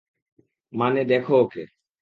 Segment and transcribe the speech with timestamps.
[0.73, 1.63] মানে, দেখো ওকে।